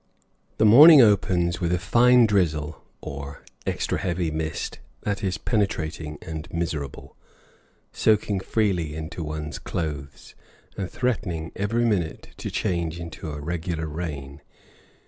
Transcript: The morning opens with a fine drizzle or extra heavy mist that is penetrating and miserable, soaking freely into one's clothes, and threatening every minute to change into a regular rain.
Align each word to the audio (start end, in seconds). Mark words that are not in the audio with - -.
The 0.57 0.65
morning 0.65 0.99
opens 0.99 1.61
with 1.61 1.71
a 1.71 1.77
fine 1.77 2.25
drizzle 2.25 2.83
or 3.01 3.43
extra 3.67 3.99
heavy 3.99 4.31
mist 4.31 4.79
that 5.01 5.23
is 5.23 5.37
penetrating 5.37 6.17
and 6.23 6.51
miserable, 6.51 7.15
soaking 7.91 8.39
freely 8.39 8.95
into 8.95 9.23
one's 9.23 9.59
clothes, 9.59 10.33
and 10.75 10.89
threatening 10.89 11.51
every 11.55 11.85
minute 11.85 12.29
to 12.37 12.49
change 12.49 12.99
into 12.99 13.29
a 13.31 13.39
regular 13.39 13.85
rain. 13.85 14.41